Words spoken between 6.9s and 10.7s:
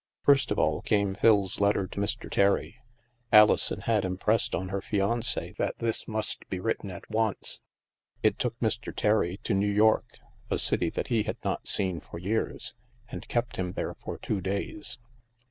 once. It took Mr. Terry to New York— a